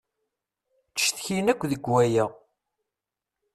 Ttcetkin 0.89 1.51
akk 1.51 1.61
deg 1.71 1.83
waya. 1.91 2.25